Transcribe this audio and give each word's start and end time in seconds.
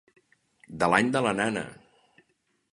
De 0.85 0.89
l'any 0.93 1.11
de 1.17 1.23
la 1.27 1.35
nana. 1.43 1.65